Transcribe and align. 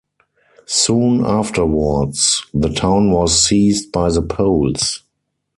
Soon 0.65 1.23
afterwards, 1.23 2.43
the 2.55 2.69
town 2.73 3.11
was 3.11 3.39
seized 3.39 3.91
by 3.91 4.09
the 4.09 4.23
Poles. 4.23 5.03